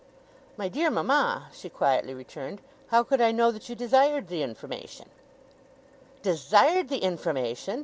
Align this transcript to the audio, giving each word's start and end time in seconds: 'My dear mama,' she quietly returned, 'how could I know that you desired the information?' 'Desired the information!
'My 0.57 0.67
dear 0.67 0.89
mama,' 0.89 1.49
she 1.53 1.69
quietly 1.69 2.15
returned, 2.15 2.59
'how 2.87 3.03
could 3.03 3.21
I 3.21 3.31
know 3.31 3.51
that 3.51 3.69
you 3.69 3.75
desired 3.75 4.29
the 4.29 4.41
information?' 4.41 5.09
'Desired 6.23 6.89
the 6.89 7.03
information! 7.03 7.79